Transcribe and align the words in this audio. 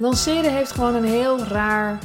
Lanceren 0.00 0.52
heeft 0.52 0.70
gewoon 0.70 0.94
een 0.94 1.04
heel 1.04 1.38
raar 1.38 1.98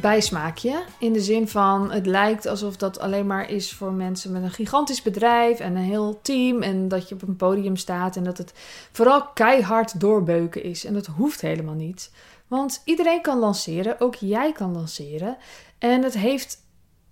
bijsmaakje. 0.00 0.84
In 0.98 1.12
de 1.12 1.20
zin 1.20 1.48
van 1.48 1.92
het 1.92 2.06
lijkt 2.06 2.46
alsof 2.46 2.76
dat 2.76 2.98
alleen 2.98 3.26
maar 3.26 3.50
is 3.50 3.72
voor 3.72 3.92
mensen 3.92 4.32
met 4.32 4.42
een 4.42 4.50
gigantisch 4.50 5.02
bedrijf 5.02 5.60
en 5.60 5.76
een 5.76 5.82
heel 5.82 6.18
team. 6.22 6.62
En 6.62 6.88
dat 6.88 7.08
je 7.08 7.14
op 7.14 7.22
een 7.22 7.36
podium 7.36 7.76
staat 7.76 8.16
en 8.16 8.24
dat 8.24 8.38
het 8.38 8.52
vooral 8.92 9.26
keihard 9.26 10.00
doorbeuken 10.00 10.62
is. 10.62 10.84
En 10.84 10.94
dat 10.94 11.06
hoeft 11.06 11.40
helemaal 11.40 11.74
niet. 11.74 12.10
Want 12.46 12.82
iedereen 12.84 13.22
kan 13.22 13.38
lanceren, 13.38 14.00
ook 14.00 14.14
jij 14.14 14.52
kan 14.52 14.72
lanceren. 14.72 15.36
En 15.78 16.02
het 16.02 16.14
heeft 16.14 16.58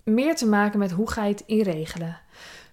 meer 0.03 0.35
te 0.35 0.47
maken 0.47 0.79
met 0.79 0.91
hoe 0.91 1.11
ga 1.11 1.23
je 1.23 1.31
het 1.31 1.43
inregelen. 1.45 2.19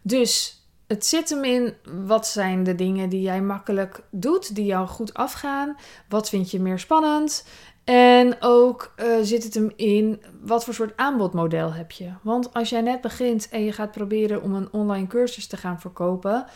Dus 0.02 0.61
het 0.92 1.06
zit 1.06 1.28
hem 1.28 1.44
in 1.44 1.74
wat 2.06 2.26
zijn 2.26 2.64
de 2.64 2.74
dingen 2.74 3.08
die 3.08 3.20
jij 3.20 3.42
makkelijk 3.42 4.02
doet, 4.10 4.54
die 4.54 4.64
jou 4.64 4.86
goed 4.86 5.14
afgaan. 5.14 5.76
Wat 6.08 6.28
vind 6.28 6.50
je 6.50 6.60
meer 6.60 6.78
spannend? 6.78 7.44
En 7.84 8.36
ook 8.40 8.94
uh, 8.96 9.06
zit 9.22 9.44
het 9.44 9.54
hem 9.54 9.72
in 9.76 10.22
wat 10.40 10.64
voor 10.64 10.74
soort 10.74 10.96
aanbodmodel 10.96 11.72
heb 11.72 11.90
je. 11.90 12.10
Want 12.22 12.54
als 12.54 12.68
jij 12.68 12.80
net 12.80 13.00
begint 13.00 13.48
en 13.48 13.64
je 13.64 13.72
gaat 13.72 13.90
proberen 13.90 14.42
om 14.42 14.54
een 14.54 14.72
online 14.72 15.06
cursus 15.06 15.46
te 15.46 15.56
gaan 15.56 15.80
verkopen. 15.80 16.46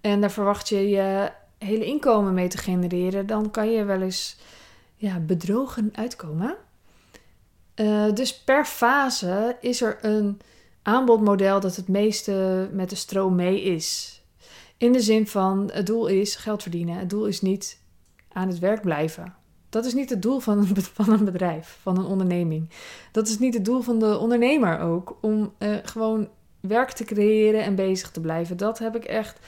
En 0.00 0.20
daar 0.20 0.30
verwacht 0.30 0.68
je 0.68 0.88
je 0.88 1.30
hele 1.58 1.84
inkomen 1.84 2.34
mee 2.34 2.48
te 2.48 2.58
genereren, 2.58 3.26
dan 3.26 3.50
kan 3.50 3.70
je 3.70 3.84
wel 3.84 4.00
eens 4.00 4.36
ja, 4.94 5.18
bedrogen 5.18 5.90
uitkomen. 5.94 6.56
Uh, 7.76 8.12
dus 8.12 8.38
per 8.38 8.64
fase 8.64 9.56
is 9.60 9.82
er 9.82 9.98
een 10.02 10.40
aanbodmodel 10.84 11.60
dat 11.60 11.76
het 11.76 11.88
meeste 11.88 12.68
met 12.72 12.90
de 12.90 12.96
stroom 12.96 13.34
mee 13.34 13.62
is. 13.62 14.20
In 14.76 14.92
de 14.92 15.00
zin 15.00 15.26
van 15.26 15.70
het 15.72 15.86
doel 15.86 16.06
is 16.06 16.36
geld 16.36 16.62
verdienen. 16.62 16.98
Het 16.98 17.10
doel 17.10 17.26
is 17.26 17.40
niet 17.40 17.80
aan 18.32 18.48
het 18.48 18.58
werk 18.58 18.82
blijven. 18.82 19.34
Dat 19.68 19.84
is 19.84 19.94
niet 19.94 20.10
het 20.10 20.22
doel 20.22 20.40
van 20.40 20.58
een, 20.96 21.24
bedrijf, 21.24 21.78
van 21.82 21.98
een 21.98 22.04
onderneming. 22.04 22.70
Dat 23.12 23.28
is 23.28 23.38
niet 23.38 23.54
het 23.54 23.64
doel 23.64 23.80
van 23.80 23.98
de 23.98 24.18
ondernemer 24.18 24.78
ook. 24.78 25.16
Om 25.20 25.52
uh, 25.58 25.76
gewoon 25.82 26.28
werk 26.60 26.90
te 26.92 27.04
creëren 27.04 27.62
en 27.62 27.74
bezig 27.74 28.10
te 28.10 28.20
blijven. 28.20 28.56
Dat 28.56 28.78
heb 28.78 28.96
ik 28.96 29.04
echt 29.04 29.38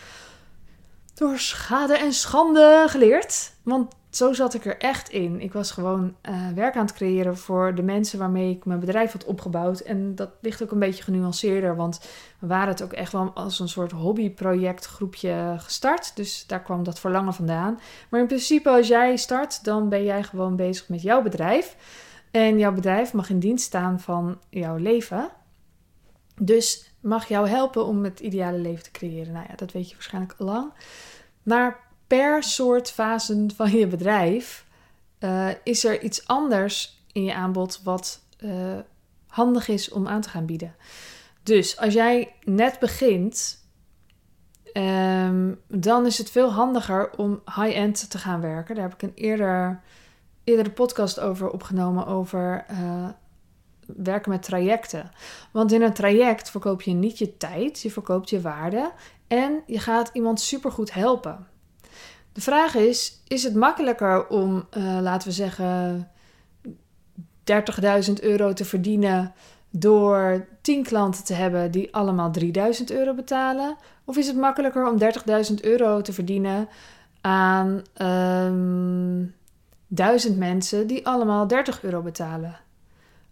door 1.17 1.39
schade 1.39 1.98
en 1.98 2.12
schande 2.12 2.84
geleerd. 2.89 3.53
Want 3.62 3.95
zo 4.11 4.33
zat 4.33 4.55
ik 4.55 4.64
er 4.64 4.78
echt 4.78 5.09
in. 5.09 5.41
Ik 5.41 5.53
was 5.53 5.70
gewoon 5.70 6.17
uh, 6.28 6.48
werk 6.55 6.77
aan 6.77 6.86
het 6.86 6.95
creëren 6.95 7.36
voor 7.36 7.75
de 7.75 7.83
mensen 7.83 8.19
waarmee 8.19 8.50
ik 8.50 8.64
mijn 8.64 8.81
bedrijf 8.81 9.12
had 9.12 9.25
opgebouwd. 9.25 9.81
En 9.81 10.14
dat 10.14 10.31
ligt 10.41 10.62
ook 10.62 10.70
een 10.70 10.78
beetje 10.78 11.03
genuanceerder, 11.03 11.77
want 11.77 12.00
we 12.39 12.47
waren 12.47 12.69
het 12.69 12.83
ook 12.83 12.92
echt 12.92 13.12
wel 13.12 13.31
als 13.34 13.59
een 13.59 13.69
soort 13.69 13.92
hobbyprojectgroepje 13.92 15.55
gestart. 15.59 16.17
Dus 16.17 16.47
daar 16.47 16.62
kwam 16.62 16.83
dat 16.83 17.00
verlangen 17.00 17.34
vandaan. 17.34 17.81
Maar 18.11 18.20
in 18.20 18.27
principe, 18.27 18.70
als 18.70 18.89
jij 18.89 19.17
start, 19.17 19.64
dan 19.64 19.89
ben 19.89 20.05
jij 20.05 20.22
gewoon 20.22 20.56
bezig 20.56 20.89
met 20.89 21.03
jouw 21.03 21.22
bedrijf. 21.22 21.77
En 22.31 22.59
jouw 22.59 22.72
bedrijf 22.72 23.12
mag 23.12 23.31
in 23.31 23.39
dienst 23.39 23.64
staan 23.64 24.00
van 24.00 24.39
jouw 24.50 24.77
leven. 24.77 25.31
Dus 26.41 26.94
mag 27.06 27.28
jou 27.28 27.48
helpen 27.48 27.86
om 27.86 28.04
het 28.04 28.20
ideale 28.20 28.58
leven 28.58 28.82
te 28.82 28.90
creëren. 28.90 29.32
Nou 29.32 29.46
ja, 29.48 29.54
dat 29.56 29.72
weet 29.72 29.88
je 29.88 29.94
waarschijnlijk 29.94 30.34
al 30.38 30.46
lang. 30.46 30.72
Maar 31.42 31.80
per 32.06 32.42
soort 32.42 32.90
fasen 32.90 33.50
van 33.54 33.70
je 33.70 33.86
bedrijf 33.86 34.66
uh, 35.20 35.48
is 35.62 35.84
er 35.84 36.02
iets 36.02 36.26
anders 36.26 37.04
in 37.12 37.24
je 37.24 37.34
aanbod 37.34 37.80
wat 37.82 38.20
uh, 38.40 38.78
handig 39.26 39.68
is 39.68 39.90
om 39.90 40.08
aan 40.08 40.20
te 40.20 40.28
gaan 40.28 40.46
bieden. 40.46 40.74
Dus 41.42 41.78
als 41.78 41.94
jij 41.94 42.32
net 42.44 42.78
begint, 42.78 43.64
um, 44.72 45.60
dan 45.68 46.06
is 46.06 46.18
het 46.18 46.30
veel 46.30 46.52
handiger 46.52 47.10
om 47.16 47.42
high-end 47.44 48.10
te 48.10 48.18
gaan 48.18 48.41
werken. 48.41 48.74
Daar 48.74 48.84
heb 48.84 48.94
ik 48.94 49.02
een 49.02 49.14
eerder, 49.14 49.81
eerdere 50.44 50.70
podcast 50.70 51.20
over 51.20 51.50
opgenomen 51.50 52.06
over 52.06 52.64
uh, 52.70 53.08
werken 53.86 54.30
met 54.30 54.42
trajecten. 54.42 55.10
Want 55.52 55.72
in 55.72 55.82
een 55.82 55.92
traject 55.92 56.50
verkoop 56.50 56.82
je 56.82 56.92
niet 56.92 57.19
je 57.19 57.36
tijd, 57.36 57.82
je 57.82 57.91
verkoopt 57.91 58.30
je 58.30 58.41
waarde 58.41 58.92
en 59.26 59.62
je 59.66 59.78
gaat 59.78 60.10
iemand 60.12 60.41
supergoed 60.41 60.92
helpen. 60.92 61.47
De 62.32 62.41
vraag 62.41 62.75
is: 62.75 63.22
is 63.28 63.42
het 63.42 63.54
makkelijker 63.54 64.28
om, 64.28 64.69
uh, 64.76 64.98
laten 65.00 65.28
we 65.28 65.34
zeggen, 65.34 66.08
30.000 67.44 68.12
euro 68.20 68.52
te 68.52 68.64
verdienen 68.64 69.34
door 69.70 70.46
10 70.60 70.82
klanten 70.82 71.25
te 71.25 71.34
hebben 71.34 71.70
die 71.70 71.94
allemaal 71.94 72.30
3000 72.30 72.91
euro 72.91 73.14
betalen? 73.14 73.76
Of 74.04 74.16
is 74.16 74.26
het 74.26 74.36
makkelijker 74.36 74.88
om 74.88 74.98
30.000 75.50 75.54
euro 75.60 76.00
te 76.00 76.12
verdienen 76.12 76.69
aan 77.20 77.69
um, 77.69 77.84
ehm, 77.94 79.25
1000 79.86 80.36
mensen 80.36 80.86
die 80.86 81.06
allemaal 81.06 81.46
30 81.46 81.82
euro 81.82 82.02
betalen? 82.02 82.66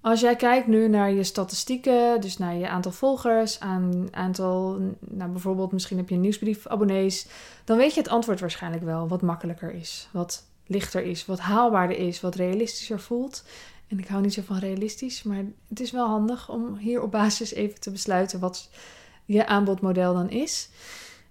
Als 0.04 0.20
jij 0.20 0.37
kijkt 0.37 0.66
nu 0.66 0.88
naar 0.88 1.12
je 1.12 1.25
statistieken, 1.25 2.20
dus 2.20 2.38
naar 2.38 2.54
je 2.54 2.69
aantal 2.69 2.92
volgers, 2.92 3.60
aan 3.60 4.09
aantal, 4.10 4.78
nou 5.00 5.31
bijvoorbeeld 5.31 5.72
misschien 5.72 5.97
heb 5.97 6.09
je 6.09 6.15
een 6.15 6.20
nieuwsbriefabonnees, 6.20 7.26
dan 7.65 7.76
weet 7.76 7.94
je 7.94 8.00
het 8.00 8.09
antwoord 8.10 8.41
waarschijnlijk 8.41 8.82
wel 8.82 9.09
wat 9.09 9.22
makkelijker 9.22 9.72
is, 9.75 10.09
wat 10.12 10.44
lichter 10.66 11.03
is, 11.03 11.26
wat 11.26 11.38
haalbaarder 11.38 11.98
is, 11.98 12.20
wat 12.20 12.34
realistischer 12.34 13.00
voelt. 13.00 13.44
En 13.88 13.98
ik 13.98 14.09
hou 14.09 14.22
niet 14.22 14.34
zo 14.34 14.43
van 14.43 14.59
realistisch, 14.59 15.22
maar 15.22 15.44
het 15.69 15.81
is 15.81 15.91
wel 15.91 16.06
handig 16.06 16.50
om 16.50 16.76
hier 16.76 17.03
op 17.03 17.10
basis 17.10 17.53
even 17.53 17.81
te 17.81 17.91
besluiten 17.91 18.41
wat 18.41 18.70
je 19.25 19.47
aanbodmodel 19.47 20.14
dan 20.14 20.31
is. 20.31 20.69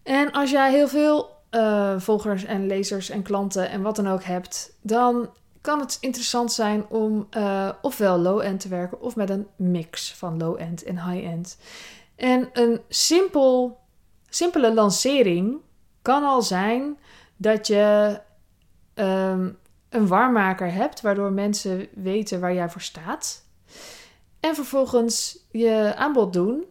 En 0.04 0.32
als 0.32 0.52
jij 0.52 0.72
heel 0.72 0.88
veel 0.88 1.30
uh, 1.52 2.00
volgers 2.00 2.44
en 2.44 2.68
lezers 2.68 3.10
en 3.10 3.22
klanten 3.22 3.70
en 3.70 3.82
wat 3.82 3.96
dan 3.96 4.08
ook 4.08 4.24
hebt, 4.24 4.78
dan 4.82 5.30
kan 5.64 5.80
het 5.80 5.98
interessant 6.00 6.52
zijn 6.52 6.86
om 6.88 7.28
uh, 7.32 7.70
ofwel 7.82 8.18
low-end 8.18 8.60
te 8.60 8.68
werken 8.68 9.02
of 9.02 9.16
met 9.16 9.30
een 9.30 9.48
mix 9.56 10.14
van 10.14 10.38
low-end 10.38 10.84
en 10.84 11.10
high-end. 11.10 11.58
En 12.16 12.50
een 12.54 12.82
simpel, 12.90 13.80
simpele 14.30 14.74
lancering 14.74 15.58
kan 16.02 16.24
al 16.24 16.42
zijn 16.42 16.98
dat 17.36 17.68
je 17.68 18.20
um, 18.96 19.58
een 19.90 20.08
warmmaker 20.08 20.72
hebt, 20.72 21.02
waardoor 21.02 21.32
mensen 21.32 21.88
weten 21.94 22.40
waar 22.40 22.54
jij 22.54 22.70
voor 22.70 22.82
staat. 22.82 23.46
En 24.40 24.56
vervolgens 24.56 25.38
je 25.52 25.94
aanbod 25.96 26.34
doen 26.34 26.64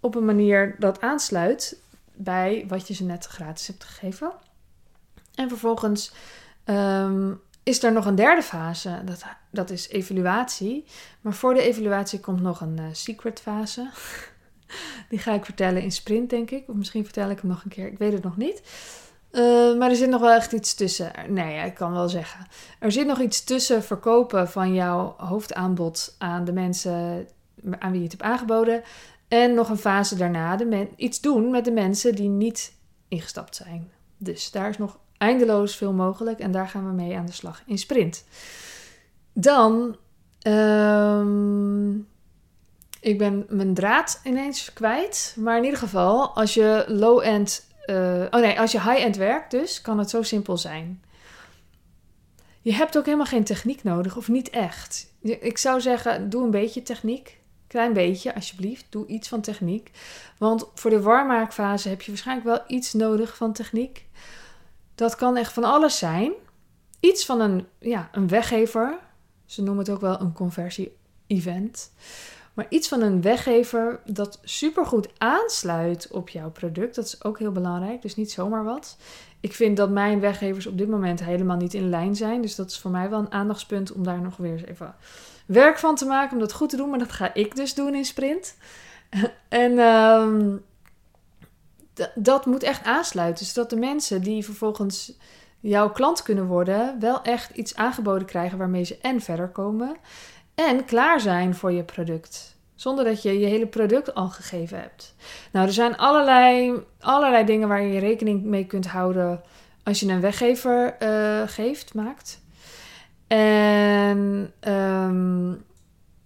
op 0.00 0.14
een 0.14 0.24
manier 0.24 0.76
dat 0.78 1.00
aansluit 1.00 1.80
bij 2.14 2.64
wat 2.68 2.88
je 2.88 2.94
ze 2.94 3.04
net 3.04 3.26
gratis 3.26 3.66
hebt 3.66 3.84
gegeven. 3.84 4.32
En 5.34 5.48
vervolgens 5.48 6.12
um, 6.64 7.40
is 7.66 7.82
er 7.82 7.92
nog 7.92 8.06
een 8.06 8.14
derde 8.14 8.42
fase. 8.42 9.00
Dat, 9.04 9.24
dat 9.50 9.70
is 9.70 9.88
evaluatie. 9.88 10.84
Maar 11.20 11.32
voor 11.32 11.54
de 11.54 11.62
evaluatie 11.62 12.20
komt 12.20 12.40
nog 12.40 12.60
een 12.60 12.76
uh, 12.80 12.84
secret 12.92 13.40
fase. 13.40 13.90
Die 15.10 15.18
ga 15.18 15.32
ik 15.32 15.44
vertellen 15.44 15.82
in 15.82 15.92
sprint, 15.92 16.30
denk 16.30 16.50
ik. 16.50 16.68
Of 16.68 16.74
misschien 16.74 17.04
vertel 17.04 17.30
ik 17.30 17.40
hem 17.40 17.50
nog 17.50 17.64
een 17.64 17.70
keer. 17.70 17.86
Ik 17.86 17.98
weet 17.98 18.12
het 18.12 18.22
nog 18.22 18.36
niet. 18.36 18.62
Uh, 19.32 19.78
maar 19.78 19.90
er 19.90 19.96
zit 19.96 20.08
nog 20.08 20.20
wel 20.20 20.32
echt 20.32 20.52
iets 20.52 20.74
tussen. 20.74 21.12
Nee, 21.28 21.66
ik 21.66 21.74
kan 21.74 21.92
wel 21.92 22.08
zeggen. 22.08 22.46
Er 22.78 22.92
zit 22.92 23.06
nog 23.06 23.20
iets 23.20 23.44
tussen 23.44 23.82
verkopen 23.82 24.48
van 24.48 24.74
jouw 24.74 25.14
hoofdaanbod 25.16 26.14
aan 26.18 26.44
de 26.44 26.52
mensen 26.52 27.28
aan 27.78 27.90
wie 27.90 28.00
je 28.00 28.08
het 28.08 28.12
hebt 28.12 28.32
aangeboden. 28.32 28.82
En 29.28 29.54
nog 29.54 29.68
een 29.68 29.78
fase 29.78 30.16
daarna 30.16 30.58
iets 30.96 31.20
doen 31.20 31.50
met 31.50 31.64
de 31.64 31.72
mensen 31.72 32.14
die 32.14 32.28
niet 32.28 32.72
ingestapt 33.08 33.56
zijn. 33.56 33.90
Dus 34.16 34.50
daar 34.50 34.68
is 34.68 34.78
nog 34.78 34.98
eindeloos 35.18 35.76
veel 35.76 35.92
mogelijk 35.92 36.38
en 36.38 36.50
daar 36.50 36.68
gaan 36.68 36.86
we 36.86 36.92
mee 36.92 37.16
aan 37.16 37.26
de 37.26 37.32
slag 37.32 37.62
in 37.66 37.78
sprint. 37.78 38.24
Dan, 39.32 39.96
um, 40.46 42.08
ik 43.00 43.18
ben 43.18 43.46
mijn 43.48 43.74
draad 43.74 44.20
ineens 44.24 44.72
kwijt, 44.72 45.36
maar 45.38 45.56
in 45.56 45.64
ieder 45.64 45.78
geval, 45.78 46.34
als 46.34 46.54
je 46.54 46.84
low-end, 46.88 47.66
uh, 47.86 48.24
oh 48.30 48.40
nee, 48.40 48.60
als 48.60 48.72
je 48.72 48.80
high-end 48.80 49.16
werkt 49.16 49.50
dus, 49.50 49.80
kan 49.80 49.98
het 49.98 50.10
zo 50.10 50.22
simpel 50.22 50.56
zijn. 50.56 51.04
Je 52.60 52.72
hebt 52.72 52.98
ook 52.98 53.04
helemaal 53.04 53.26
geen 53.26 53.44
techniek 53.44 53.82
nodig, 53.82 54.16
of 54.16 54.28
niet 54.28 54.50
echt. 54.50 55.12
Ik 55.22 55.58
zou 55.58 55.80
zeggen, 55.80 56.30
doe 56.30 56.44
een 56.44 56.50
beetje 56.50 56.82
techniek. 56.82 57.38
Klein 57.66 57.92
beetje, 57.92 58.34
alsjeblieft. 58.34 58.86
Doe 58.88 59.06
iets 59.06 59.28
van 59.28 59.40
techniek. 59.40 59.90
Want 60.38 60.66
voor 60.74 60.90
de 60.90 61.00
warmmaakfase 61.00 61.88
heb 61.88 62.02
je 62.02 62.10
waarschijnlijk 62.10 62.46
wel 62.46 62.60
iets 62.66 62.92
nodig 62.92 63.36
van 63.36 63.52
techniek. 63.52 64.06
Dat 64.96 65.16
kan 65.16 65.36
echt 65.36 65.52
van 65.52 65.64
alles 65.64 65.98
zijn. 65.98 66.32
Iets 67.00 67.26
van 67.26 67.40
een, 67.40 67.66
ja, 67.78 68.08
een 68.12 68.28
weggever. 68.28 68.98
Ze 69.44 69.62
noemen 69.62 69.84
het 69.84 69.94
ook 69.94 70.00
wel 70.00 70.20
een 70.20 70.32
conversie-event. 70.32 71.90
Maar 72.54 72.66
iets 72.68 72.88
van 72.88 73.00
een 73.00 73.22
weggever 73.22 74.00
dat 74.04 74.40
supergoed 74.42 75.08
aansluit 75.18 76.08
op 76.10 76.28
jouw 76.28 76.50
product. 76.50 76.94
Dat 76.94 77.04
is 77.04 77.24
ook 77.24 77.38
heel 77.38 77.52
belangrijk. 77.52 78.02
Dus 78.02 78.16
niet 78.16 78.32
zomaar 78.32 78.64
wat. 78.64 78.96
Ik 79.40 79.52
vind 79.52 79.76
dat 79.76 79.90
mijn 79.90 80.20
weggevers 80.20 80.66
op 80.66 80.78
dit 80.78 80.88
moment 80.88 81.24
helemaal 81.24 81.56
niet 81.56 81.74
in 81.74 81.88
lijn 81.88 82.16
zijn. 82.16 82.42
Dus 82.42 82.54
dat 82.54 82.70
is 82.70 82.78
voor 82.78 82.90
mij 82.90 83.10
wel 83.10 83.18
een 83.18 83.32
aandachtspunt 83.32 83.92
om 83.92 84.02
daar 84.04 84.20
nog 84.20 84.36
weer 84.36 84.52
eens 84.52 84.64
even 84.64 84.94
werk 85.46 85.78
van 85.78 85.94
te 85.96 86.04
maken. 86.04 86.32
Om 86.32 86.40
dat 86.40 86.52
goed 86.52 86.68
te 86.68 86.76
doen. 86.76 86.90
Maar 86.90 86.98
dat 86.98 87.12
ga 87.12 87.34
ik 87.34 87.56
dus 87.56 87.74
doen 87.74 87.94
in 87.94 88.04
sprint. 88.04 88.56
en 89.48 89.78
um, 89.78 90.64
dat 92.14 92.46
moet 92.46 92.62
echt 92.62 92.84
aansluiten. 92.84 93.46
Zodat 93.46 93.70
de 93.70 93.76
mensen 93.76 94.22
die 94.22 94.44
vervolgens 94.44 95.12
jouw 95.60 95.90
klant 95.90 96.22
kunnen 96.22 96.46
worden, 96.46 96.96
wel 97.00 97.22
echt 97.22 97.50
iets 97.50 97.76
aangeboden 97.76 98.26
krijgen 98.26 98.58
waarmee 98.58 98.84
ze 98.84 98.98
en 99.02 99.20
verder 99.20 99.48
komen 99.48 99.96
en 100.54 100.84
klaar 100.84 101.20
zijn 101.20 101.54
voor 101.54 101.72
je 101.72 101.82
product. 101.82 102.56
Zonder 102.74 103.04
dat 103.04 103.22
je 103.22 103.38
je 103.38 103.46
hele 103.46 103.66
product 103.66 104.14
al 104.14 104.28
gegeven 104.28 104.80
hebt. 104.80 105.14
Nou, 105.52 105.66
er 105.66 105.72
zijn 105.72 105.96
allerlei, 105.96 106.82
allerlei 107.00 107.44
dingen 107.44 107.68
waar 107.68 107.82
je 107.82 107.98
rekening 107.98 108.42
mee 108.42 108.66
kunt 108.66 108.86
houden 108.86 109.40
als 109.82 110.00
je 110.00 110.08
een 110.08 110.20
weggever 110.20 110.96
uh, 111.02 111.42
geeft, 111.46 111.94
maakt. 111.94 112.40
En 113.26 114.52
um, 114.68 115.64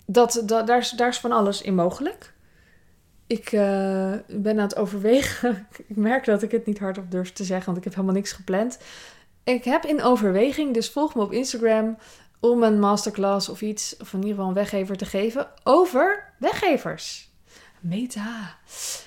dat, 0.06 0.42
dat, 0.44 0.66
daar, 0.66 0.78
is, 0.78 0.90
daar 0.90 1.08
is 1.08 1.18
van 1.18 1.32
alles 1.32 1.62
in 1.62 1.74
mogelijk. 1.74 2.34
Ik 3.30 3.52
uh, 3.52 4.14
ben 4.26 4.56
aan 4.56 4.58
het 4.58 4.76
overwegen. 4.76 5.66
ik 5.88 5.96
merk 5.96 6.24
dat 6.24 6.42
ik 6.42 6.50
het 6.50 6.66
niet 6.66 6.78
hardop 6.78 7.10
durf 7.10 7.32
te 7.32 7.44
zeggen, 7.44 7.66
want 7.66 7.76
ik 7.78 7.84
heb 7.84 7.94
helemaal 7.94 8.14
niks 8.14 8.32
gepland. 8.32 8.78
Ik 9.44 9.64
heb 9.64 9.84
in 9.84 10.02
overweging, 10.02 10.74
dus 10.74 10.90
volg 10.90 11.14
me 11.14 11.22
op 11.22 11.32
Instagram 11.32 11.98
om 12.40 12.62
een 12.62 12.80
masterclass 12.80 13.48
of 13.48 13.62
iets, 13.62 13.96
of 13.96 14.12
in 14.12 14.18
ieder 14.18 14.34
geval 14.34 14.48
een 14.48 14.54
weggever 14.54 14.96
te 14.96 15.04
geven 15.04 15.48
over 15.64 16.32
weggevers. 16.38 17.30
Meta. 17.80 18.56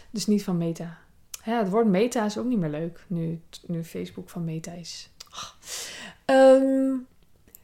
Dus 0.09 0.27
niet 0.27 0.43
van 0.43 0.57
meta. 0.57 0.97
Het 1.41 1.69
woord 1.69 1.87
meta 1.87 2.25
is 2.25 2.37
ook 2.37 2.45
niet 2.45 2.59
meer 2.59 2.69
leuk 2.69 3.05
nu, 3.07 3.41
nu 3.65 3.83
Facebook 3.83 4.29
van 4.29 4.43
meta 4.43 4.71
is. 4.71 5.09
Um, 6.25 7.07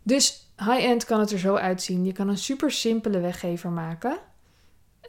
dus 0.04 0.52
high-end 0.58 1.06
kan 1.06 1.20
het 1.20 1.32
er 1.32 1.40
zo 1.40 1.56
uitzien. 1.56 2.06
Je 2.06 2.12
kan 2.12 2.30
een 2.30 2.38
super 2.38 2.72
simpele 2.72 3.20
weggever 3.20 3.70
maken. 3.70 4.18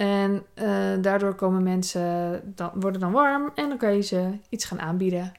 En 0.01 0.47
uh, 0.55 1.03
daardoor 1.03 1.35
komen 1.35 1.63
mensen, 1.63 2.41
dan, 2.55 2.71
worden 2.75 3.01
dan 3.01 3.13
warm 3.13 3.51
en 3.55 3.69
dan 3.69 3.79
kan 3.79 3.95
je 3.95 4.03
ze 4.03 4.31
iets 4.49 4.65
gaan 4.65 4.81
aanbieden. 4.81 5.33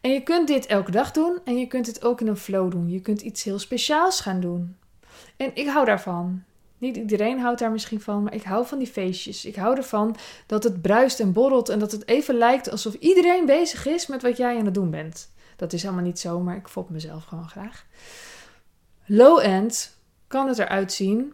En 0.00 0.10
je 0.10 0.22
kunt 0.22 0.48
dit 0.48 0.66
elke 0.66 0.90
dag 0.90 1.10
doen 1.10 1.38
en 1.44 1.58
je 1.58 1.66
kunt 1.66 1.86
het 1.86 2.04
ook 2.04 2.20
in 2.20 2.26
een 2.26 2.36
flow 2.36 2.70
doen. 2.70 2.90
Je 2.90 3.00
kunt 3.00 3.20
iets 3.20 3.42
heel 3.42 3.58
speciaals 3.58 4.20
gaan 4.20 4.40
doen. 4.40 4.76
En 5.36 5.50
ik 5.54 5.68
hou 5.68 5.84
daarvan. 5.84 6.42
Niet 6.78 6.96
iedereen 6.96 7.40
houdt 7.40 7.58
daar 7.58 7.70
misschien 7.70 8.00
van, 8.00 8.22
maar 8.22 8.34
ik 8.34 8.42
hou 8.42 8.66
van 8.66 8.78
die 8.78 8.86
feestjes. 8.86 9.44
Ik 9.44 9.56
hou 9.56 9.76
ervan 9.76 10.16
dat 10.46 10.64
het 10.64 10.82
bruist 10.82 11.20
en 11.20 11.32
borrelt 11.32 11.68
en 11.68 11.78
dat 11.78 11.92
het 11.92 12.08
even 12.08 12.34
lijkt 12.34 12.70
alsof 12.70 12.94
iedereen 12.94 13.46
bezig 13.46 13.86
is 13.86 14.06
met 14.06 14.22
wat 14.22 14.36
jij 14.36 14.58
aan 14.58 14.64
het 14.64 14.74
doen 14.74 14.90
bent. 14.90 15.30
Dat 15.56 15.72
is 15.72 15.82
helemaal 15.82 16.04
niet 16.04 16.18
zo, 16.18 16.40
maar 16.40 16.56
ik 16.56 16.68
fop 16.68 16.90
mezelf 16.90 17.24
gewoon 17.24 17.48
graag. 17.48 17.86
Low-end 19.06 19.96
kan 20.26 20.48
het 20.48 20.58
eruit 20.58 20.92
zien 20.92 21.32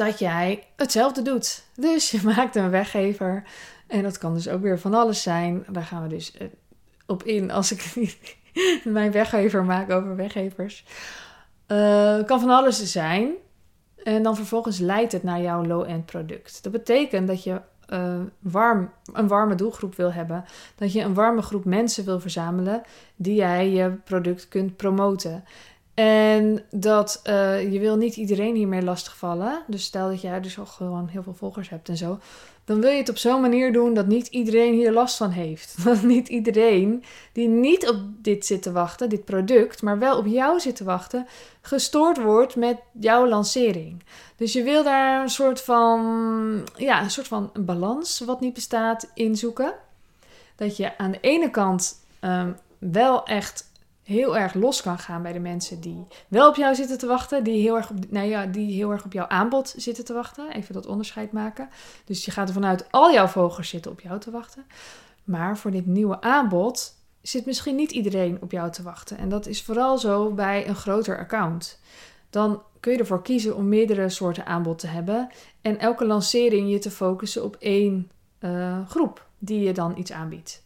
dat 0.00 0.18
jij 0.18 0.66
hetzelfde 0.76 1.22
doet. 1.22 1.64
Dus 1.74 2.10
je 2.10 2.20
maakt 2.36 2.56
een 2.56 2.70
weggever. 2.70 3.42
En 3.86 4.02
dat 4.02 4.18
kan 4.18 4.34
dus 4.34 4.48
ook 4.48 4.62
weer 4.62 4.78
van 4.78 4.94
alles 4.94 5.22
zijn. 5.22 5.64
Daar 5.68 5.82
gaan 5.82 6.02
we 6.02 6.08
dus 6.08 6.32
eh, 6.32 6.46
op 7.06 7.22
in 7.22 7.50
als 7.50 7.72
ik 7.72 7.94
mijn 8.84 9.12
weggever 9.12 9.64
maak 9.64 9.90
over 9.90 10.16
weggevers. 10.16 10.84
Uh, 11.68 12.24
kan 12.24 12.40
van 12.40 12.50
alles 12.50 12.92
zijn. 12.92 13.32
En 14.02 14.22
dan 14.22 14.36
vervolgens 14.36 14.78
leidt 14.78 15.12
het 15.12 15.22
naar 15.22 15.40
jouw 15.40 15.64
low-end 15.64 16.06
product. 16.06 16.62
Dat 16.62 16.72
betekent 16.72 17.26
dat 17.26 17.44
je 17.44 17.60
uh, 17.92 18.20
warm, 18.38 18.90
een 19.12 19.28
warme 19.28 19.54
doelgroep 19.54 19.94
wil 19.94 20.12
hebben. 20.12 20.44
Dat 20.76 20.92
je 20.92 21.00
een 21.00 21.14
warme 21.14 21.42
groep 21.42 21.64
mensen 21.64 22.04
wil 22.04 22.20
verzamelen 22.20 22.82
die 23.16 23.34
jij 23.34 23.70
je 23.70 23.90
product 24.04 24.48
kunt 24.48 24.76
promoten. 24.76 25.44
En 26.00 26.62
dat 26.70 27.20
uh, 27.24 27.72
je 27.72 27.78
wil 27.78 27.96
niet 27.96 28.16
iedereen 28.16 28.54
hiermee 28.54 28.82
lastigvallen. 28.82 29.62
Dus 29.66 29.84
stel 29.84 30.08
dat 30.08 30.20
jij 30.20 30.40
dus 30.40 30.58
al 30.58 30.66
gewoon 30.66 31.08
heel 31.08 31.22
veel 31.22 31.34
volgers 31.34 31.68
hebt 31.68 31.88
en 31.88 31.96
zo. 31.96 32.18
Dan 32.64 32.80
wil 32.80 32.90
je 32.90 32.96
het 32.96 33.08
op 33.08 33.18
zo'n 33.18 33.40
manier 33.40 33.72
doen 33.72 33.94
dat 33.94 34.06
niet 34.06 34.26
iedereen 34.26 34.72
hier 34.72 34.92
last 34.92 35.16
van 35.16 35.30
heeft. 35.30 35.74
Dat 35.84 36.02
niet 36.02 36.28
iedereen 36.28 37.04
die 37.32 37.48
niet 37.48 37.88
op 37.88 37.96
dit 38.18 38.46
zit 38.46 38.62
te 38.62 38.72
wachten, 38.72 39.08
dit 39.08 39.24
product, 39.24 39.82
maar 39.82 39.98
wel 39.98 40.18
op 40.18 40.26
jou 40.26 40.60
zit 40.60 40.76
te 40.76 40.84
wachten, 40.84 41.26
gestoord 41.60 42.22
wordt 42.22 42.56
met 42.56 42.76
jouw 42.92 43.28
lancering. 43.28 44.02
Dus 44.36 44.52
je 44.52 44.62
wil 44.62 44.84
daar 44.84 45.22
een 45.22 45.30
soort 45.30 45.60
van, 45.60 46.00
ja, 46.76 47.02
een 47.02 47.10
soort 47.10 47.28
van 47.28 47.52
balans, 47.60 48.20
wat 48.20 48.40
niet 48.40 48.54
bestaat, 48.54 49.10
in 49.14 49.36
zoeken. 49.36 49.74
Dat 50.56 50.76
je 50.76 50.98
aan 50.98 51.10
de 51.10 51.20
ene 51.20 51.50
kant 51.50 52.04
um, 52.20 52.56
wel 52.78 53.26
echt 53.26 53.69
heel 54.10 54.38
erg 54.38 54.54
los 54.54 54.82
kan 54.82 54.98
gaan 54.98 55.22
bij 55.22 55.32
de 55.32 55.38
mensen 55.38 55.80
die 55.80 56.06
wel 56.28 56.48
op 56.48 56.56
jou 56.56 56.74
zitten 56.74 56.98
te 56.98 57.06
wachten, 57.06 57.44
die 57.44 57.60
heel 57.60 57.76
erg 57.76 57.90
op, 57.90 57.96
nou 58.08 58.26
ja, 58.26 58.46
die 58.46 58.74
heel 58.74 58.90
erg 58.90 59.04
op 59.04 59.12
jouw 59.12 59.26
aanbod 59.26 59.74
zitten 59.76 60.04
te 60.04 60.12
wachten. 60.12 60.52
Even 60.52 60.74
dat 60.74 60.86
onderscheid 60.86 61.32
maken. 61.32 61.68
Dus 62.04 62.24
je 62.24 62.30
gaat 62.30 62.48
ervan 62.48 62.64
uit, 62.64 62.92
al 62.92 63.12
jouw 63.12 63.26
vogels 63.26 63.68
zitten 63.68 63.90
op 63.90 64.00
jou 64.00 64.20
te 64.20 64.30
wachten. 64.30 64.66
Maar 65.24 65.58
voor 65.58 65.70
dit 65.70 65.86
nieuwe 65.86 66.20
aanbod 66.20 66.94
zit 67.22 67.46
misschien 67.46 67.76
niet 67.76 67.90
iedereen 67.90 68.38
op 68.42 68.52
jou 68.52 68.70
te 68.70 68.82
wachten. 68.82 69.18
En 69.18 69.28
dat 69.28 69.46
is 69.46 69.62
vooral 69.62 69.98
zo 69.98 70.30
bij 70.30 70.68
een 70.68 70.76
groter 70.76 71.18
account. 71.18 71.80
Dan 72.30 72.62
kun 72.80 72.92
je 72.92 72.98
ervoor 72.98 73.22
kiezen 73.22 73.56
om 73.56 73.68
meerdere 73.68 74.08
soorten 74.08 74.46
aanbod 74.46 74.78
te 74.78 74.86
hebben 74.86 75.28
en 75.60 75.78
elke 75.78 76.06
lancering 76.06 76.70
je 76.70 76.78
te 76.78 76.90
focussen 76.90 77.44
op 77.44 77.56
één 77.58 78.10
uh, 78.40 78.88
groep 78.88 79.26
die 79.38 79.60
je 79.60 79.72
dan 79.72 79.96
iets 79.96 80.12
aanbiedt. 80.12 80.62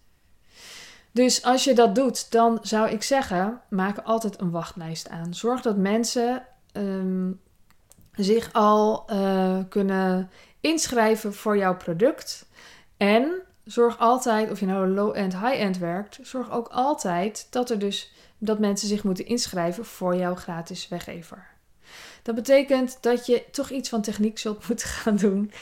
Dus 1.14 1.42
als 1.42 1.64
je 1.64 1.74
dat 1.74 1.94
doet, 1.94 2.30
dan 2.30 2.58
zou 2.62 2.90
ik 2.90 3.02
zeggen: 3.02 3.60
maak 3.68 3.98
altijd 3.98 4.40
een 4.40 4.50
wachtlijst 4.50 5.08
aan. 5.08 5.34
Zorg 5.34 5.62
dat 5.62 5.76
mensen 5.76 6.46
um, 6.72 7.40
zich 8.12 8.52
al 8.52 9.04
uh, 9.10 9.58
kunnen 9.68 10.30
inschrijven 10.60 11.34
voor 11.34 11.56
jouw 11.56 11.76
product. 11.76 12.46
En 12.96 13.42
zorg 13.64 13.98
altijd, 13.98 14.50
of 14.50 14.60
je 14.60 14.66
nou 14.66 14.88
low-end, 14.88 15.38
high-end 15.38 15.78
werkt, 15.78 16.18
zorg 16.22 16.50
ook 16.50 16.68
altijd 16.68 17.46
dat 17.50 17.70
er 17.70 17.78
dus 17.78 18.12
dat 18.38 18.58
mensen 18.58 18.88
zich 18.88 19.04
moeten 19.04 19.26
inschrijven 19.26 19.84
voor 19.84 20.16
jouw 20.16 20.34
gratis 20.34 20.88
weggever. 20.88 21.46
Dat 22.22 22.34
betekent 22.34 22.98
dat 23.00 23.26
je 23.26 23.44
toch 23.50 23.70
iets 23.70 23.88
van 23.88 24.02
techniek 24.02 24.38
zult 24.38 24.64
moeten 24.68 24.88
gaan 24.88 25.16
doen. 25.16 25.52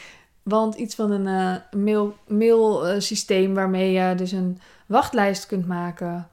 Want 0.43 0.75
iets 0.75 0.95
van 0.95 1.11
een 1.11 1.27
uh, 1.27 1.83
mail, 1.83 2.17
mail 2.27 2.89
uh, 2.89 3.01
systeem 3.01 3.55
waarmee 3.55 3.93
je 3.93 4.15
dus 4.15 4.33
een 4.33 4.61
wachtlijst 4.87 5.47
kunt 5.47 5.67
maken, 5.67 6.29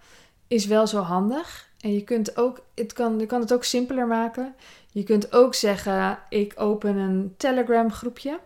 is 0.48 0.66
wel 0.66 0.88
zo 0.88 1.00
handig. 1.00 1.68
En 1.80 1.94
je 1.94 2.04
kunt, 2.04 2.38
ook, 2.38 2.60
het 2.76 2.94
kan, 2.94 3.20
je 3.20 3.26
kan 3.26 3.42
het 3.42 3.54
ook 3.54 3.64
simpeler 3.64 4.08
maken. 4.08 4.56
Je 4.92 5.04
kunt 5.04 5.34
ook 5.34 5.56
zeggen: 5.56 6.20
ik 6.30 6.54
open 6.56 6.98
een 6.98 7.34
Telegram 7.38 7.92
groepje. 7.92 8.40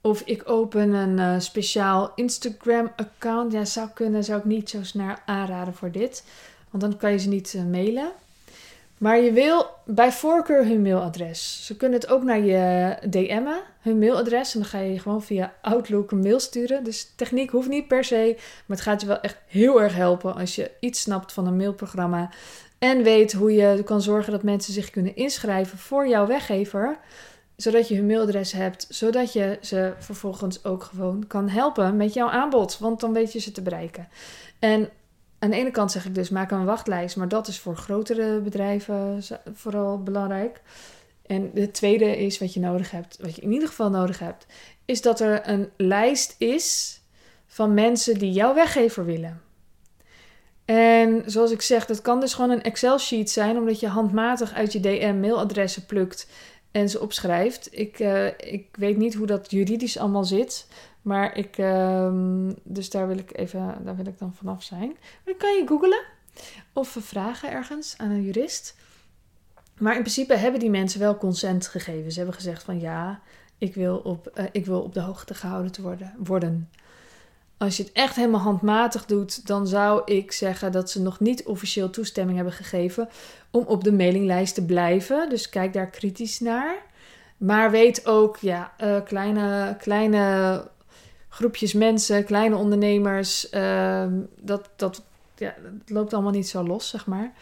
Of 0.00 0.20
ik 0.20 0.42
open 0.48 0.92
een 0.92 1.18
uh, 1.18 1.40
speciaal 1.40 2.12
Instagram 2.14 2.92
account. 2.96 3.52
Ja, 3.52 3.64
zou 3.64 3.88
kunnen, 3.94 4.24
zou 4.24 4.38
ik 4.38 4.44
niet 4.44 4.70
zo 4.70 4.82
snel 4.82 5.14
aanraden 5.26 5.74
voor 5.74 5.90
dit. 5.90 6.24
Want 6.70 6.82
dan 6.82 6.96
kan 6.96 7.12
je 7.12 7.18
ze 7.18 7.28
niet 7.28 7.62
mailen. 7.70 8.12
Maar 8.98 9.20
je 9.20 9.32
wil 9.32 9.66
bij 9.84 10.12
voorkeur 10.12 10.66
hun 10.66 10.82
mailadres. 10.82 11.66
Ze 11.66 11.76
kunnen 11.76 12.00
het 12.00 12.10
ook 12.10 12.22
naar 12.22 12.40
je 12.40 12.96
DM'en, 13.10 13.60
hun 13.80 13.98
mailadres. 13.98 14.54
En 14.54 14.60
dan 14.60 14.68
ga 14.68 14.78
je 14.78 14.98
gewoon 14.98 15.22
via 15.22 15.54
Outlook 15.62 16.10
een 16.10 16.20
mail 16.20 16.40
sturen. 16.40 16.84
Dus 16.84 17.12
techniek 17.16 17.50
hoeft 17.50 17.68
niet 17.68 17.88
per 17.88 18.04
se. 18.04 18.34
Maar 18.36 18.76
het 18.76 18.86
gaat 18.86 19.00
je 19.00 19.06
wel 19.06 19.20
echt 19.20 19.36
heel 19.46 19.82
erg 19.82 19.94
helpen 19.94 20.34
als 20.34 20.54
je 20.54 20.70
iets 20.80 21.00
snapt 21.00 21.32
van 21.32 21.46
een 21.46 21.56
mailprogramma. 21.56 22.30
En 22.78 23.02
weet 23.02 23.32
hoe 23.32 23.52
je 23.52 23.82
kan 23.84 24.02
zorgen 24.02 24.32
dat 24.32 24.42
mensen 24.42 24.72
zich 24.72 24.90
kunnen 24.90 25.16
inschrijven 25.16 25.78
voor 25.78 26.08
jouw 26.08 26.26
weggever. 26.26 26.98
Zodat 27.56 27.88
je 27.88 27.96
hun 27.96 28.06
mailadres 28.06 28.52
hebt. 28.52 28.86
Zodat 28.88 29.32
je 29.32 29.58
ze 29.60 29.92
vervolgens 29.98 30.64
ook 30.64 30.82
gewoon 30.82 31.26
kan 31.26 31.48
helpen 31.48 31.96
met 31.96 32.14
jouw 32.14 32.28
aanbod. 32.28 32.78
Want 32.78 33.00
dan 33.00 33.12
weet 33.12 33.32
je 33.32 33.38
ze 33.38 33.52
te 33.52 33.62
bereiken. 33.62 34.08
En 34.58 34.88
aan 35.38 35.50
de 35.50 35.56
ene 35.56 35.70
kant 35.70 35.92
zeg 35.92 36.04
ik 36.04 36.14
dus 36.14 36.28
maak 36.28 36.50
een 36.50 36.64
wachtlijst, 36.64 37.16
maar 37.16 37.28
dat 37.28 37.48
is 37.48 37.58
voor 37.58 37.76
grotere 37.76 38.40
bedrijven 38.40 39.22
vooral 39.52 40.02
belangrijk. 40.02 40.60
En 41.26 41.50
de 41.54 41.70
tweede 41.70 42.16
is 42.16 42.38
wat 42.38 42.54
je 42.54 42.60
nodig 42.60 42.90
hebt, 42.90 43.18
wat 43.20 43.36
je 43.36 43.42
in 43.42 43.52
ieder 43.52 43.68
geval 43.68 43.90
nodig 43.90 44.18
hebt, 44.18 44.46
is 44.84 45.02
dat 45.02 45.20
er 45.20 45.48
een 45.48 45.70
lijst 45.76 46.34
is 46.38 47.00
van 47.46 47.74
mensen 47.74 48.18
die 48.18 48.32
jouw 48.32 48.54
weggever 48.54 49.04
willen. 49.04 49.40
En 50.64 51.22
zoals 51.26 51.50
ik 51.50 51.62
zeg, 51.62 51.86
dat 51.86 52.02
kan 52.02 52.20
dus 52.20 52.34
gewoon 52.34 52.50
een 52.50 52.62
Excel-sheet 52.62 53.30
zijn, 53.30 53.56
omdat 53.56 53.80
je 53.80 53.88
handmatig 53.88 54.54
uit 54.54 54.72
je 54.72 54.80
DM 54.80 55.16
mailadressen 55.20 55.86
plukt 55.86 56.28
en 56.70 56.88
ze 56.88 57.00
opschrijft. 57.00 57.68
Ik, 57.70 57.98
uh, 57.98 58.26
ik 58.26 58.66
weet 58.72 58.96
niet 58.96 59.14
hoe 59.14 59.26
dat 59.26 59.50
juridisch 59.50 59.98
allemaal 59.98 60.24
zit. 60.24 60.66
Maar 61.08 61.36
ik, 61.36 61.58
um, 61.58 62.54
dus 62.62 62.90
daar 62.90 63.06
wil 63.08 63.18
ik 63.18 63.36
even, 63.36 63.84
daar 63.84 63.96
wil 63.96 64.06
ik 64.06 64.18
dan 64.18 64.34
vanaf 64.34 64.62
zijn. 64.62 64.96
Dan 65.24 65.36
kan 65.36 65.54
je 65.54 65.66
googlen 65.66 66.04
of 66.72 66.96
vragen 67.00 67.50
ergens 67.50 67.94
aan 67.96 68.10
een 68.10 68.22
jurist. 68.22 68.76
Maar 69.78 69.94
in 69.94 70.00
principe 70.00 70.34
hebben 70.34 70.60
die 70.60 70.70
mensen 70.70 71.00
wel 71.00 71.16
consent 71.16 71.66
gegeven. 71.66 72.10
Ze 72.10 72.16
hebben 72.16 72.36
gezegd 72.36 72.62
van 72.62 72.80
ja, 72.80 73.20
ik 73.58 73.74
wil 73.74 73.96
op, 73.96 74.30
uh, 74.34 74.44
ik 74.52 74.66
wil 74.66 74.80
op 74.80 74.94
de 74.94 75.00
hoogte 75.00 75.34
gehouden 75.34 75.72
te 75.72 75.82
worden, 75.82 76.14
worden. 76.18 76.70
Als 77.56 77.76
je 77.76 77.82
het 77.82 77.92
echt 77.92 78.16
helemaal 78.16 78.40
handmatig 78.40 79.06
doet, 79.06 79.46
dan 79.46 79.66
zou 79.66 80.02
ik 80.04 80.32
zeggen 80.32 80.72
dat 80.72 80.90
ze 80.90 81.02
nog 81.02 81.20
niet 81.20 81.44
officieel 81.44 81.90
toestemming 81.90 82.36
hebben 82.36 82.54
gegeven 82.54 83.08
om 83.50 83.64
op 83.64 83.84
de 83.84 83.92
mailinglijst 83.92 84.54
te 84.54 84.64
blijven. 84.64 85.28
Dus 85.28 85.48
kijk 85.48 85.72
daar 85.72 85.90
kritisch 85.90 86.40
naar. 86.40 86.76
Maar 87.36 87.70
weet 87.70 88.06
ook, 88.06 88.36
ja, 88.36 88.72
uh, 88.84 88.96
kleine, 89.04 89.76
kleine 89.78 90.62
groepjes 91.38 91.72
mensen, 91.72 92.24
kleine 92.24 92.56
ondernemers, 92.56 93.52
uh, 93.52 94.06
dat, 94.40 94.68
dat 94.76 95.02
ja, 95.36 95.54
het 95.62 95.90
loopt 95.90 96.12
allemaal 96.12 96.32
niet 96.32 96.48
zo 96.48 96.62
los, 96.62 96.88
zeg 96.88 97.06
maar. 97.06 97.32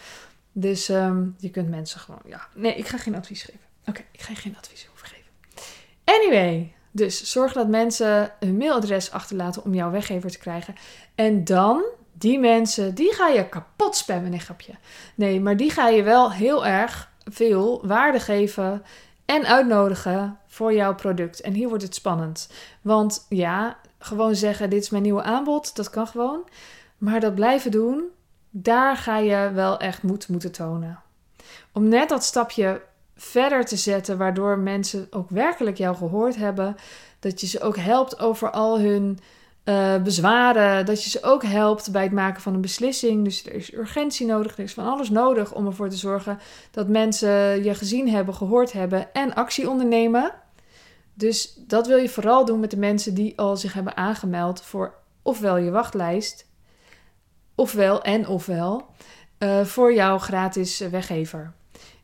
Dus 0.53 0.89
ehm, 0.89 1.27
je 1.39 1.51
kunt 1.51 1.69
mensen 1.69 2.01
gewoon, 2.01 2.21
ja. 2.27 2.49
Nee, 2.55 2.75
ik 2.75 2.87
ga 2.87 2.99
geen 2.99 3.15
advies 3.15 3.43
geven. 3.43 3.61
Oké, 3.87 4.05
ik 4.13 4.21
ga 4.21 4.35
geen 4.35 4.57
advies 4.57 4.89
over 4.93 5.07
geven. 5.07 5.33
Anyway, 6.05 6.73
dus 6.91 7.31
zorg 7.31 7.53
dat 7.53 7.69
mensen 7.69 8.33
hun 8.41 8.57
mailadres 8.57 9.11
achterlaten 9.11 9.65
om 9.65 9.75
jouw 9.75 9.91
weggever 9.91 10.31
te 10.31 10.39
krijgen. 10.39 10.75
En 11.15 11.45
dan, 11.45 11.85
die 12.13 12.39
mensen, 12.39 12.95
die 12.95 13.15
ga 13.15 13.29
je 13.29 13.49
kapot 13.49 13.97
spammen, 13.97 14.31
nee 14.31 14.41
grapje. 14.41 14.73
Nee, 15.15 15.41
maar 15.41 15.57
die 15.57 15.71
ga 15.71 15.89
je 15.89 16.03
wel 16.03 16.33
heel 16.33 16.67
erg 16.67 17.11
veel 17.25 17.87
waarde 17.87 18.21
geven 18.21 18.83
en 19.27 19.47
uitnodigen 19.47 20.39
voor 20.47 20.75
jouw 20.75 20.95
product. 20.95 21.41
En 21.41 21.53
hier 21.53 21.69
wordt 21.69 21.83
het 21.83 21.95
spannend. 21.95 22.51
Want 22.83 23.27
ja, 23.29 23.77
gewoon 23.99 24.35
zeggen: 24.35 24.71
dit 24.71 24.83
is 24.83 24.91
mijn 24.91 25.03
nieuwe 25.03 25.23
aanbod, 25.23 25.77
dat 25.77 25.91
kan 25.91 26.07
gewoon. 26.07 26.49
Maar 26.99 27.21
dat 27.21 27.35
blijven 27.35 27.71
doen, 27.71 28.05
daar 28.51 28.97
ga 28.97 29.19
je 29.19 29.51
wel 29.55 29.79
echt 29.79 30.03
moed 30.03 30.29
moeten 30.29 30.53
tonen. 30.53 31.01
Om 31.73 31.89
net 31.89 32.09
dat 32.09 32.25
stapje 32.25 32.83
verder 33.17 33.65
te 33.65 33.77
zetten, 33.77 34.19
waardoor 34.19 34.59
mensen 34.59 35.07
ook 35.11 35.31
werkelijk 35.31 35.77
jou 35.77 35.97
gehoord 35.97 36.37
hebben. 36.37 36.77
Dat 37.19 37.41
je 37.41 37.47
ze 37.47 37.61
ook 37.61 37.77
helpt 37.77 38.19
over 38.19 38.51
al 38.51 38.81
hun 38.81 39.19
uh, 39.69 40.03
bezwaren. 40.03 40.87
Dat 40.87 41.05
je 41.05 41.11
ze 41.11 41.23
ook 41.23 41.43
helpt 41.45 41.93
bij 41.93 42.03
het 42.03 42.13
maken 42.13 42.43
van 42.43 42.55
een 42.55 42.61
beslissing. 42.61 43.25
Dus 43.25 43.47
er 43.47 43.55
is 43.55 43.75
urgentie 43.75 44.27
nodig, 44.27 44.57
er 44.57 44.65
is 44.65 44.75
van 44.75 44.87
alles 44.87 45.11
nodig 45.11 45.55
om 45.55 45.67
ervoor 45.67 45.89
te 45.89 45.97
zorgen 45.97 46.39
dat 46.71 46.89
mensen 46.89 47.65
je 47.65 47.75
gezien 47.75 48.09
hebben, 48.09 48.35
gehoord 48.35 48.73
hebben 48.73 49.13
en 49.13 49.35
actie 49.35 49.71
ondernemen. 49.71 50.33
Dus 51.15 51.55
dat 51.67 51.87
wil 51.87 51.97
je 51.97 52.09
vooral 52.09 52.45
doen 52.45 52.61
met 52.61 52.71
de 52.71 52.77
mensen 52.77 53.15
die 53.15 53.39
al 53.39 53.57
zich 53.57 53.73
hebben 53.73 53.97
aangemeld 53.97 54.63
voor 54.63 54.95
ofwel 55.23 55.57
je 55.57 55.71
wachtlijst, 55.71 56.47
ofwel 57.55 58.03
en 58.03 58.29
ofwel 58.29 58.87
uh, 59.39 59.65
voor 59.65 59.95
jouw 59.95 60.19
gratis 60.19 60.79
weggever. 60.79 61.53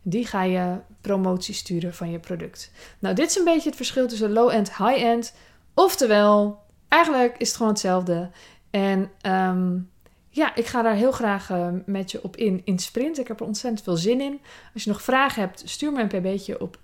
Die 0.03 0.27
ga 0.27 0.43
je 0.43 0.77
promotie 1.01 1.55
sturen 1.55 1.95
van 1.95 2.11
je 2.11 2.19
product. 2.19 2.71
Nou, 2.99 3.15
dit 3.15 3.31
is 3.31 3.37
een 3.37 3.45
beetje 3.45 3.69
het 3.69 3.77
verschil 3.77 4.09
tussen 4.09 4.33
low-end, 4.33 4.77
high-end. 4.77 5.35
Oftewel, 5.75 6.62
eigenlijk 6.93 7.35
is 7.39 7.49
het 7.49 7.57
gewoon 7.57 7.73
hetzelfde. 7.73 8.31
En 8.71 9.11
um, 9.27 9.91
ja, 10.29 10.55
ik 10.55 10.67
ga 10.67 10.83
daar 10.83 10.95
heel 10.95 11.13
graag 11.13 11.51
uh, 11.51 11.69
met 11.87 12.11
je 12.11 12.23
op 12.23 12.37
in, 12.37 12.63
in 12.65 12.79
sprint. 12.79 13.19
Ik 13.19 13.29
heb 13.29 13.41
er 13.41 13.47
ontzettend 13.47 13.83
veel 13.83 13.97
zin 13.97 14.21
in. 14.21 14.41
Als 14.75 14.85
je 14.85 14.91
nog 14.91 15.03
vragen 15.03 15.43
hebt, 15.43 15.63
stuur 15.65 15.93
me 15.93 16.01
een 16.01 16.09
pb'tje 16.09 16.61
op 16.61 16.79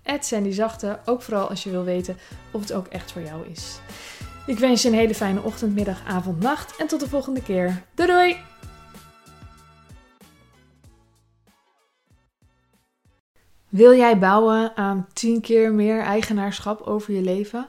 Zachte. 0.48 0.98
Ook 1.04 1.22
vooral 1.22 1.48
als 1.48 1.62
je 1.62 1.70
wil 1.70 1.84
weten 1.84 2.16
of 2.50 2.60
het 2.60 2.72
ook 2.72 2.86
echt 2.86 3.12
voor 3.12 3.22
jou 3.22 3.46
is. 3.50 3.78
Ik 4.46 4.58
wens 4.58 4.82
je 4.82 4.88
een 4.88 4.94
hele 4.94 5.14
fijne 5.14 5.42
ochtend, 5.42 5.74
middag, 5.74 6.02
avond, 6.06 6.40
nacht. 6.40 6.76
En 6.76 6.86
tot 6.86 7.00
de 7.00 7.08
volgende 7.08 7.42
keer. 7.42 7.82
Doei 7.94 8.08
doei! 8.08 8.36
Wil 13.68 13.96
jij 13.96 14.18
bouwen 14.18 14.76
aan 14.76 15.06
10 15.12 15.40
keer 15.40 15.72
meer 15.72 16.00
eigenaarschap 16.00 16.80
over 16.80 17.14
je 17.14 17.22
leven? 17.22 17.68